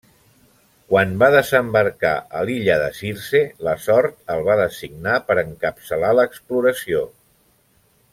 [0.91, 7.03] Quan van desembarcar a l'illa de Circe la sort el va designar per encapçalar l'exploració.